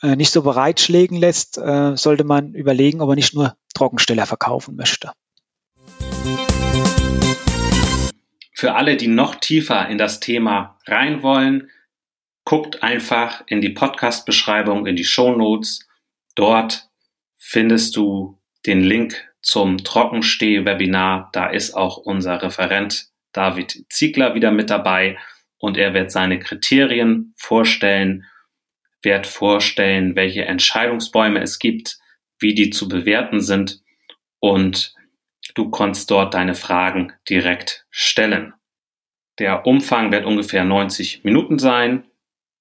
[0.00, 4.76] äh, nicht so bereitschlägen lässt, äh, sollte man überlegen, ob er nicht nur Trockensteller verkaufen
[4.76, 5.12] möchte.
[8.60, 11.70] Für alle, die noch tiefer in das Thema rein wollen,
[12.44, 15.88] guckt einfach in die Podcast-Beschreibung, in die Show Notes.
[16.34, 16.90] Dort
[17.38, 21.30] findest du den Link zum Trockensteh-Webinar.
[21.32, 25.16] Da ist auch unser Referent David Ziegler wieder mit dabei
[25.56, 28.26] und er wird seine Kriterien vorstellen,
[29.00, 31.98] wird vorstellen, welche Entscheidungsbäume es gibt,
[32.38, 33.80] wie die zu bewerten sind
[34.38, 34.92] und
[35.54, 38.54] du kannst dort deine Fragen direkt stellen.
[39.38, 42.04] Der Umfang wird ungefähr 90 Minuten sein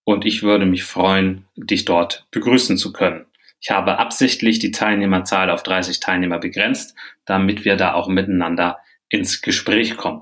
[0.05, 3.25] und ich würde mich freuen, dich dort begrüßen zu können.
[3.61, 8.77] Ich habe absichtlich die Teilnehmerzahl auf 30 Teilnehmer begrenzt, damit wir da auch miteinander
[9.09, 10.21] ins Gespräch kommen.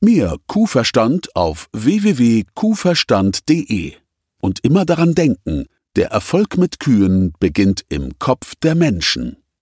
[0.00, 3.94] Mehr Kuhverstand auf www.kuhverstand.de.
[4.40, 5.66] Und immer daran denken,
[5.96, 9.38] der Erfolg mit Kühen beginnt im Kopf der Menschen.